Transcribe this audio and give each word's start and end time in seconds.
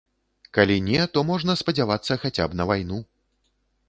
Калі 0.57 0.77
не, 0.85 1.03
то 1.17 1.23
можна 1.31 1.55
спадзявацца 1.61 2.17
хаця 2.23 2.47
б 2.51 2.59
на 2.63 2.67
вайну. 2.73 2.99